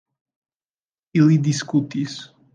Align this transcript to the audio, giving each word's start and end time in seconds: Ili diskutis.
Ili 1.21 1.39
diskutis. 1.49 2.19